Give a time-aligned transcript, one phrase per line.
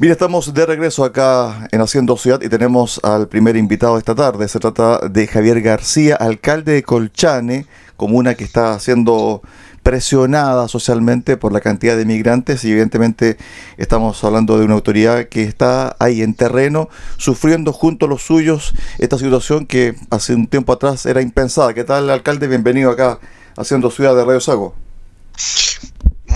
[0.00, 4.14] Mira, estamos de regreso acá en Haciendo Ciudad y tenemos al primer invitado de esta
[4.14, 4.46] tarde.
[4.46, 7.66] Se trata de Javier García, alcalde de Colchane,
[7.96, 9.42] comuna que está siendo
[9.82, 13.38] presionada socialmente por la cantidad de migrantes y evidentemente
[13.76, 18.74] estamos hablando de una autoridad que está ahí en terreno sufriendo junto a los suyos
[18.98, 21.74] esta situación que hace un tiempo atrás era impensada.
[21.74, 22.46] ¿Qué tal, alcalde?
[22.46, 23.18] Bienvenido acá
[23.56, 24.76] Haciendo Ciudad de Radio Sago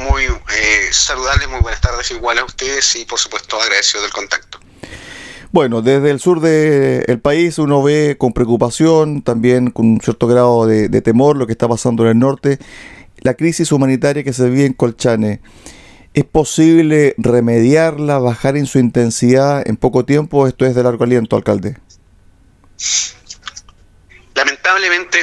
[0.00, 4.58] muy eh, saludarles, muy buenas tardes igual a ustedes y por supuesto agradecido del contacto.
[5.52, 10.66] Bueno, desde el sur del país uno ve con preocupación, también con un cierto grado
[10.66, 12.58] de, temor lo que está pasando en el norte,
[13.18, 15.40] la crisis humanitaria que se vive en Colchane.
[16.14, 20.46] ¿Es posible remediarla, bajar en su intensidad en poco tiempo?
[20.46, 21.76] ¿Esto es de largo aliento, alcalde?
[24.34, 25.18] Lamentablemente,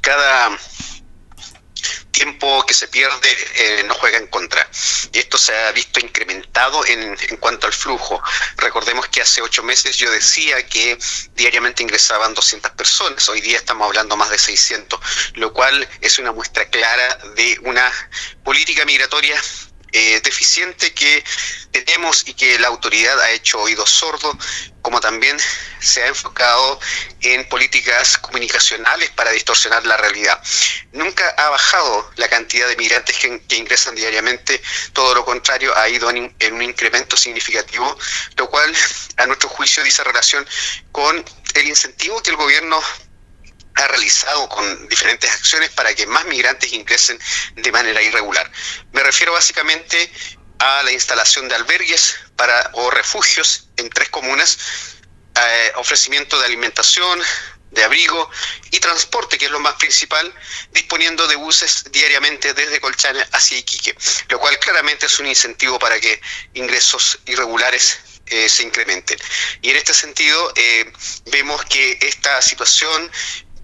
[0.00, 0.50] cada
[2.18, 4.68] tiempo que se pierde eh, no juega en contra.
[5.12, 8.20] Y esto se ha visto incrementado en, en, cuanto al flujo.
[8.56, 10.98] Recordemos que hace ocho meses yo decía que
[11.36, 15.00] diariamente ingresaban 200 personas, hoy día estamos hablando más de 600,
[15.34, 17.92] lo cual es una muestra clara de una
[18.42, 19.40] política migratoria
[19.92, 21.24] eh, deficiente que
[21.70, 24.36] tenemos y que la autoridad ha hecho oídos sordos,
[24.82, 25.36] como también
[25.80, 26.80] se ha enfocado
[27.20, 30.40] en políticas comunicacionales para distorsionar la realidad.
[30.92, 36.10] Nunca ha bajado la cantidad de migrantes que, ingresan diariamente, todo lo contrario, ha ido
[36.10, 37.96] en, en un incremento significativo,
[38.36, 38.74] lo cual
[39.16, 40.46] a nuestro juicio dice relación
[40.92, 42.82] con el incentivo que el gobierno
[43.78, 47.18] ha realizado con diferentes acciones para que más migrantes ingresen
[47.54, 48.50] de manera irregular.
[48.92, 50.10] Me refiero básicamente
[50.58, 54.58] a la instalación de albergues para, o refugios en tres comunas,
[55.36, 57.20] eh, ofrecimiento de alimentación,
[57.70, 58.30] de abrigo
[58.70, 60.34] y transporte, que es lo más principal,
[60.72, 63.96] disponiendo de buses diariamente desde Colchane hacia Iquique,
[64.30, 66.20] lo cual claramente es un incentivo para que
[66.54, 69.18] ingresos irregulares eh, se incrementen.
[69.62, 70.92] Y en este sentido, eh,
[71.26, 73.10] vemos que esta situación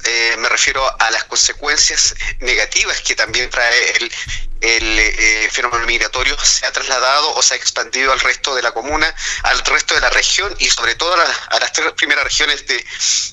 [0.06, 4.12] eh, me refiero a las consecuencias negativas que también trae el,
[4.60, 8.72] el eh, fenómeno migratorio, se ha trasladado o se ha expandido al resto de la
[8.72, 9.14] comuna,
[9.44, 12.84] al resto de la región y sobre todo a, las tres primeras regiones de,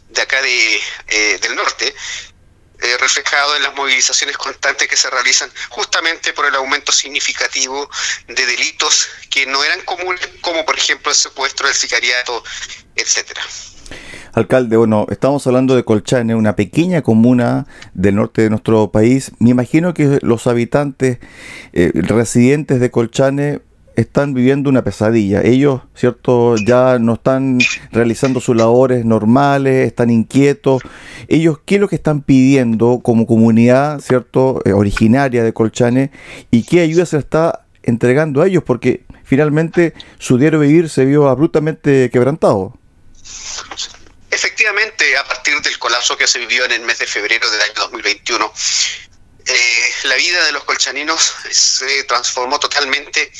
[0.10, 1.94] de acá de, eh, del norte,
[3.00, 7.88] reflejado en las movilizaciones constantes que se realizan justamente por el aumento significativo
[8.28, 12.44] de delitos que no eran comunes, como por ejemplo el secuestro, el sicariato,
[12.96, 13.46] etcétera.
[14.34, 19.34] Alcalde, bueno, estamos hablando de Colchane, una pequeña comuna del norte de nuestro país.
[19.40, 21.20] Me imagino que los habitantes
[21.74, 23.60] eh, residentes de Colchane
[23.98, 25.42] están viviendo una pesadilla.
[25.42, 26.56] Ellos, ¿cierto?
[26.56, 27.60] Ya no están
[27.92, 30.82] realizando sus labores normales, están inquietos.
[31.28, 34.62] Ellos, ¿qué es lo que están pidiendo como comunidad, ¿cierto?
[34.64, 36.12] Eh, originaria de Colchane
[36.52, 41.28] y qué ayuda se está entregando a ellos porque finalmente su diario vivir se vio
[41.28, 42.76] abruptamente quebrantado.
[45.02, 48.54] A partir del colapso que se vivió en el mes de febrero del año 2021,
[49.46, 53.32] eh, la vida de los colchaninos se transformó totalmente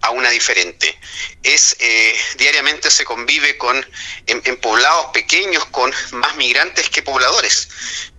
[0.00, 0.98] a una diferente.
[1.42, 3.84] Es eh, diariamente se convive con
[4.26, 7.68] en, poblados pequeños con más migrantes que pobladores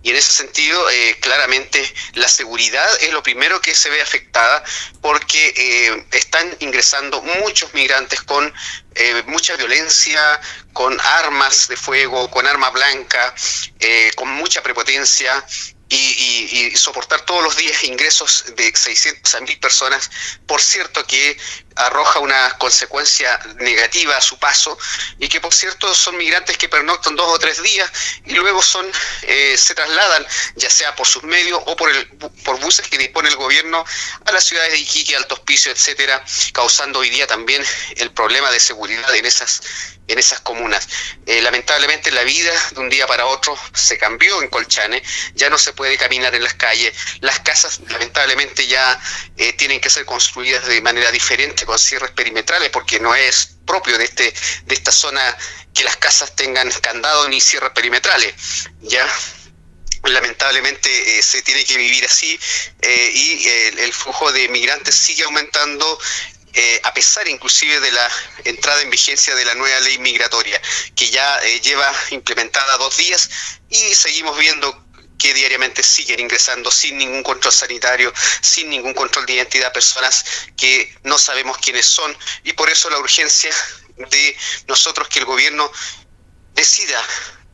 [0.02, 1.82] y en ese sentido eh, claramente
[2.14, 4.62] la seguridad es lo primero que se ve afectada
[5.02, 8.52] porque están ingresando muchos migrantes con
[9.26, 10.40] mucha violencia,
[10.72, 13.34] con armas de fuego, con arma blanca,
[14.16, 15.44] con mucha prepotencia
[15.88, 20.10] y, soportar todos los días ingresos de 600 a 1000 personas,
[20.46, 21.36] por cierto que
[21.76, 24.76] arroja una consecuencia negativa a su paso
[25.18, 27.90] y que por cierto son migrantes que pernoctan dos o tres días
[28.24, 28.90] y luego son
[29.22, 30.26] eh, se trasladan
[30.56, 32.08] ya sea por sus medios o por el
[32.44, 33.84] por buses que dispone el gobierno
[34.24, 37.64] a las ciudades de Iquique, Alto Hospicio, etcétera, causando hoy día también
[37.96, 39.60] el problema de seguridad en esas
[40.08, 40.88] en esas comunas.
[41.26, 45.02] Eh, lamentablemente la vida de un día para otro se cambió en Colchane,
[45.34, 48.98] ya no se puede caminar en las calles, las casas lamentablemente ya
[49.36, 53.98] eh, tienen que ser construidas de manera diferente con cierres perimetrales porque no es propio
[53.98, 55.36] de este de esta zona
[55.74, 58.34] que las casas tengan candado ni cierres perimetrales.
[58.80, 59.06] Ya
[60.04, 62.38] lamentablemente eh, se tiene que vivir así
[62.80, 65.98] y el, flujo de migrantes sigue aumentando
[66.60, 68.10] eh, a pesar inclusive de la
[68.42, 70.60] entrada en vigencia de la nueva ley migratoria,
[70.96, 73.30] que ya eh, lleva implementada dos días
[73.70, 74.84] y seguimos viendo
[75.20, 80.24] que diariamente siguen ingresando sin ningún control sanitario, sin ningún control de identidad, personas
[80.56, 82.16] que no sabemos quiénes son.
[82.42, 83.54] Y por eso la urgencia
[83.96, 85.70] de nosotros que el gobierno
[86.54, 87.00] decida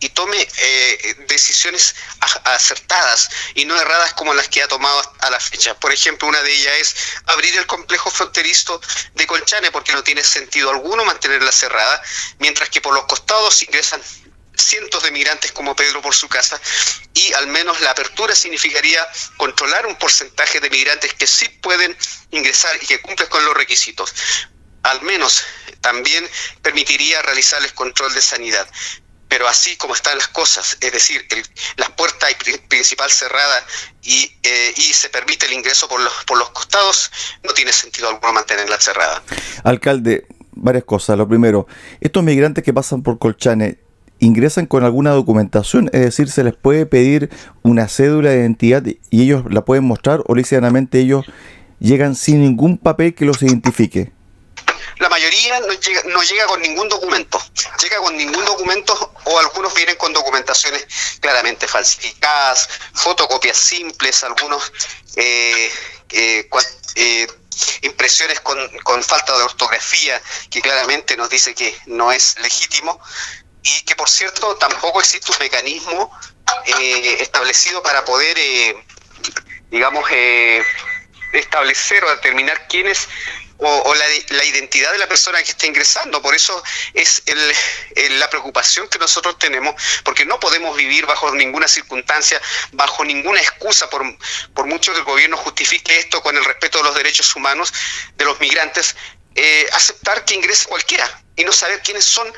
[0.04, 1.94] y tome eh, decisiones
[2.44, 5.74] acertadas y no erradas como las que ha tomado a la fecha.
[5.80, 8.82] Por ejemplo, una de ellas es abrir el complejo fronterizo
[9.14, 12.02] de Colchane porque no tiene sentido alguno mantenerla cerrada,
[12.38, 14.02] mientras que por los costados ingresan
[14.56, 16.60] cientos de migrantes como Pedro por su casa
[17.14, 19.08] y al menos la apertura significaría
[19.38, 21.96] controlar un porcentaje de migrantes que sí pueden
[22.30, 24.12] ingresar y que cumplen con los requisitos.
[24.82, 25.42] Al menos
[25.80, 26.28] también
[26.60, 28.68] permitiría realizarles control de sanidad.
[29.34, 31.42] Pero así como están las cosas, es decir, el,
[31.76, 32.28] la puerta
[32.69, 33.66] principal cerrada
[34.00, 37.10] y, eh, y, se permite el ingreso por los, por los costados,
[37.42, 39.25] no tiene sentido alguno mantenerla cerrada.
[39.64, 41.19] Alcalde, varias cosas.
[41.19, 41.66] Lo primero,
[42.00, 43.78] estos migrantes que pasan por Colchane,
[44.20, 47.28] ingresan con alguna documentación, es decir, se les puede pedir
[47.64, 51.26] una cédula de identidad y ellos la pueden mostrar o lícitamente ellos
[51.81, 54.12] llegan sin ningún papel que los identifique.
[54.99, 57.41] La mayoría no llega, no llega con ningún documento,
[57.82, 60.87] llega con ningún documento o algunos vienen con documentaciones
[61.20, 64.73] claramente falsificadas, fotocopias simples, algunos
[65.17, 65.70] eh,
[66.11, 66.49] eh,
[66.94, 67.26] eh,
[67.82, 70.20] impresiones con, con falta de ortografía
[70.50, 73.00] que claramente nos dice que no es legítimo
[73.62, 76.11] y que por cierto tampoco existe un mecanismo
[76.67, 78.85] eh, establecido para poder, eh,
[79.70, 80.62] digamos, eh,
[81.32, 82.87] establecer o determinar quién
[83.58, 86.20] o, la, la, identidad de la persona que está ingresando.
[86.20, 86.62] Por eso
[86.92, 89.74] es el, la preocupación que nosotros tenemos,
[90.04, 92.40] porque no podemos vivir bajo ninguna circunstancia,
[92.72, 94.02] bajo ninguna excusa, por,
[94.54, 97.72] por mucho que el gobierno justifique esto con el respeto de los derechos humanos
[98.16, 98.96] de los migrantes,
[99.72, 102.32] aceptar que ingrese cualquiera y no saber quiénes son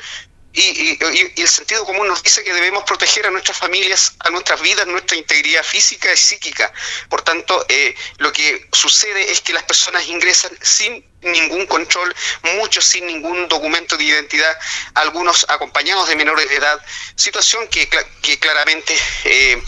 [0.59, 4.87] y, el sentido común nos dice que debemos proteger a nuestras familias, a nuestras vidas,
[4.87, 6.71] nuestra integridad física y psíquica.
[7.09, 12.13] Por tanto, eh, lo que sucede es que las personas ingresan sin ningún control,
[12.55, 14.57] muchos sin ningún documento de identidad,
[14.95, 16.79] algunos acompañados de menores de edad,
[17.15, 17.87] situación que,
[18.21, 19.61] que claramente, eh,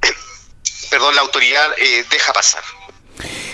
[0.90, 2.64] perdón, la autoridad eh, deja pasar.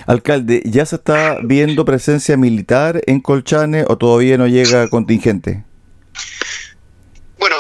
[0.07, 5.65] Alcalde, ¿ya se está viendo presencia militar en Colchane o todavía no llega contingente?
[7.39, 7.57] Bueno,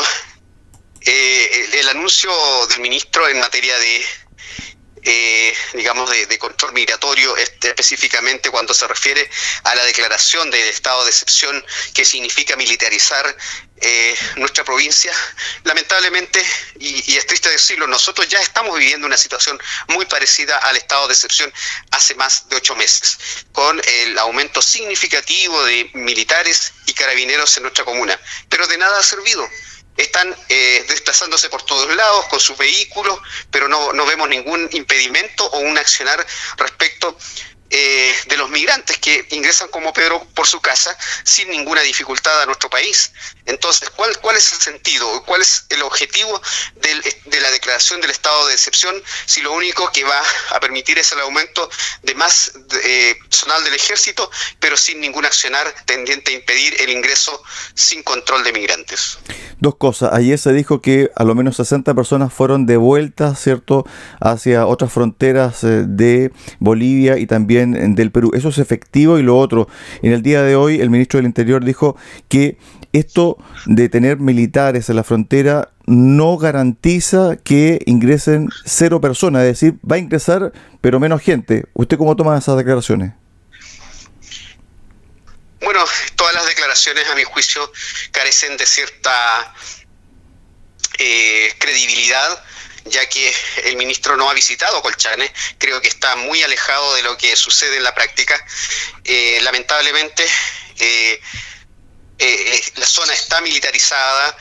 [1.04, 1.88] eh, el,
[2.24, 4.06] del ministro en materia de,
[5.02, 9.28] eh, digamos, de, control migratorio, este, específicamente cuando se refiere
[9.64, 13.36] a la declaración de estado de excepción que significa militarizar
[13.82, 15.12] eh, nuestra provincia,
[15.64, 16.42] lamentablemente,
[16.78, 21.08] y, y, es triste decirlo, nosotros ya estamos viviendo una situación muy parecida al estado
[21.08, 21.52] de excepción
[21.90, 23.18] hace más de ocho meses,
[23.52, 29.02] con el aumento significativo de militares y carabineros en nuestra comuna, pero de nada ha
[29.02, 29.46] servido
[29.96, 33.18] están eh, desplazándose por todos lados con sus vehículos,
[33.50, 36.24] pero no, no vemos ningún impedimento o un accionar
[36.56, 37.16] respecto
[37.68, 42.46] eh, de los migrantes que ingresan como Pedro por su casa sin ninguna dificultad a
[42.46, 43.12] nuestro país.
[43.44, 45.24] Entonces, ¿cuál, cuál es el sentido?
[45.24, 46.40] ¿Cuál es el objetivo
[46.76, 50.96] del, de la declaración del estado de excepción si lo único que va a permitir
[51.00, 51.68] es el aumento
[52.02, 52.52] de más
[52.84, 57.42] eh, personal del ejército, pero sin ningún accionar tendiente a impedir el ingreso
[57.74, 59.18] sin control de migrantes?
[59.66, 60.12] Dos cosas.
[60.12, 63.84] Ayer se dijo que a lo menos 60 personas fueron devueltas, ¿cierto?,
[64.20, 66.30] hacia otras fronteras eh, de
[66.60, 68.30] Bolivia y también del Perú.
[68.32, 69.66] Eso es efectivo y lo otro,
[70.02, 71.96] en el día de hoy el ministro del Interior dijo
[72.28, 72.58] que
[72.92, 79.80] esto de tener militares en la frontera no garantiza que ingresen cero personas, es decir,
[79.82, 81.64] va a ingresar pero menos gente.
[81.74, 83.14] ¿Usted cómo toma esas declaraciones?
[85.60, 85.84] Bueno,
[86.16, 87.72] todas las declaraciones a mi juicio
[88.12, 89.54] carecen de cierta
[90.98, 92.44] eh, credibilidad
[92.88, 97.18] ya que el ministro no ha visitado Colchane, creo que está muy alejado de lo
[97.18, 98.40] que sucede en la práctica.
[99.02, 100.24] Eh, lamentablemente,
[100.78, 101.20] eh,
[102.76, 104.38] la zona está militarizada,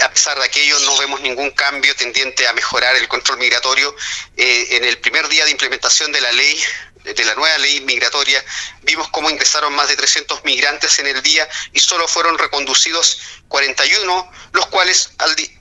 [0.00, 3.96] a pesar de aquello no vemos ningún cambio tendiente a mejorar el control migratorio.
[4.36, 6.62] en el primer día de implementación de la ley
[7.04, 8.44] de la nueva ley migratoria,
[8.82, 13.18] vimos cómo ingresaron más de 300 migrantes en el día y solo fueron reconducidos
[13.48, 15.10] 41, los cuales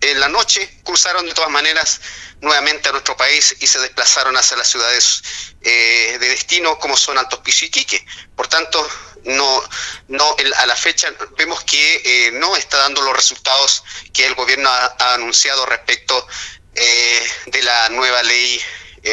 [0.02, 2.02] en la noche cruzaron de todas maneras
[2.42, 5.24] nuevamente a nuestro país y se desplazaron hacia las ciudades
[5.62, 8.06] eh, de destino como son Altos Piso Quique.
[8.36, 8.88] Por tanto,
[9.26, 9.64] no,
[10.08, 13.84] no a la fecha vemos que eh, no está dando los resultados
[14.14, 16.28] que el gobierno ha, anunciado respecto
[16.76, 18.62] eh, de la nueva ley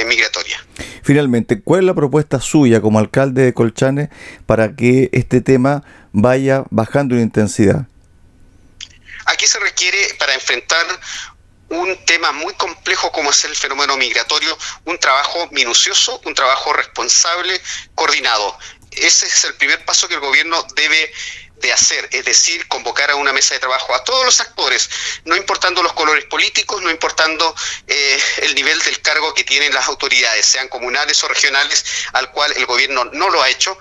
[0.06, 0.64] migratoria.
[1.02, 4.10] Finalmente, ¿cuál es la propuesta suya como alcalde de Colchane
[4.46, 7.86] para que este tema vaya bajando en intensidad?
[9.26, 10.86] Aquí se requiere para enfrentar
[11.70, 17.60] un tema muy complejo como es el fenómeno migratorio, un trabajo minucioso, un trabajo responsable,
[17.94, 18.58] coordinado.
[18.90, 21.12] Ese es el primer paso que el gobierno debe
[21.60, 24.88] de hacer, es decir, convocar a una mesa de trabajo a todos los actores,
[25.24, 27.54] no importando los colores políticos, no importando
[27.86, 32.52] eh, el nivel del cargo que tienen las autoridades, sean comunales o regionales, al cual
[32.56, 33.78] el gobierno no lo ha hecho,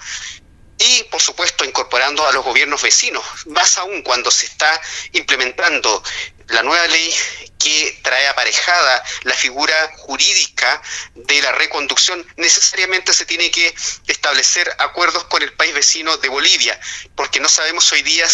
[0.80, 4.80] y por supuesto incorporando a los gobiernos vecinos, más aún cuando se está
[5.14, 6.04] implementando
[6.48, 7.14] la nueva ley
[7.58, 10.82] que trae aparejada la figura jurídica
[11.16, 13.74] de la reconducción, necesariamente se tiene que
[14.08, 16.80] establecer acuerdos con el país vecino de Bolivia,
[17.16, 18.28] porque no sabemos hoy día,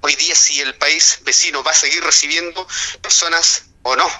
[0.00, 2.66] hoy día si el país vecino va a seguir recibiendo
[3.02, 4.10] personas o no,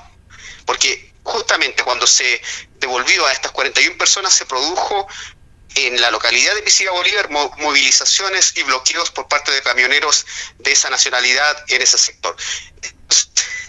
[0.66, 2.40] porque justamente cuando se
[2.78, 5.06] devolvió a estas 41 personas se produjo
[5.74, 10.26] en la localidad de Pisiga Bolívar movilizaciones y bloqueos por parte de camioneros
[10.58, 12.36] de esa nacionalidad en ese sector.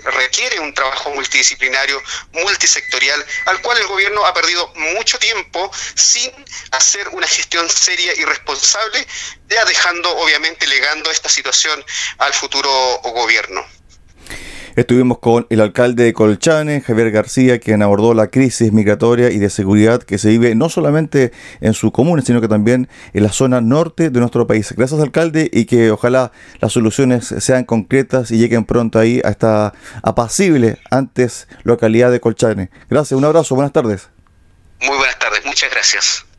[0.04, 6.32] Requiere un trabajo multidisciplinario, multisectorial, al cual el gobierno ha perdido mucho tiempo sin
[6.72, 9.08] hacer una gestión seria y responsable,
[9.48, 11.86] ya dejando, obviamente, legando esta situación
[12.18, 13.64] al futuro gobierno.
[14.76, 19.50] Estuvimos con el alcalde de Colchane, Javier García, quien abordó la crisis migratoria y de
[19.50, 23.60] seguridad que se vive no solamente en su comuna, sino que también en la zona
[23.60, 24.74] norte de nuestro país.
[24.76, 29.74] Gracias, alcalde, y que ojalá las soluciones sean concretas y lleguen pronto ahí a esta
[30.04, 32.70] apacible antes localidad de Colchane.
[32.90, 34.10] Gracias, un abrazo, buenas tardes.
[34.82, 36.31] Muy buenas tardes, muchas gracias.